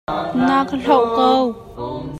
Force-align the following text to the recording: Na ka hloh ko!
Na 0.47 0.57
ka 0.67 0.75
hloh 0.83 1.05
ko! 1.15 1.27